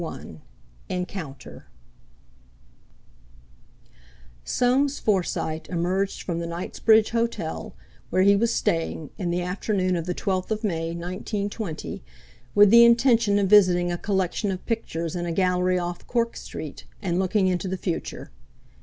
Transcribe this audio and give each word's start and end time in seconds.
—ENCOUNTER 0.89 1.65
Soames 4.43 4.97
Forsyte 4.97 5.69
emerged 5.69 6.23
from 6.23 6.39
the 6.39 6.47
Knightsbridge 6.47 7.11
Hotel, 7.11 7.75
where 8.09 8.23
he 8.23 8.35
was 8.35 8.51
staying, 8.51 9.11
in 9.19 9.29
the 9.29 9.43
afternoon 9.43 9.95
of 9.95 10.07
the 10.07 10.15
12th 10.15 10.49
of 10.49 10.63
May, 10.63 10.87
1920, 10.95 12.01
with 12.55 12.71
the 12.71 12.83
intention 12.83 13.37
of 13.37 13.45
visiting 13.45 13.91
a 13.91 13.97
collection 13.99 14.49
of 14.49 14.65
pictures 14.65 15.15
in 15.15 15.27
a 15.27 15.31
Gallery 15.31 15.77
off 15.77 16.07
Cork 16.07 16.35
Street, 16.35 16.85
and 17.03 17.19
looking 17.19 17.45
into 17.45 17.67
the 17.67 17.77
Future. 17.77 18.31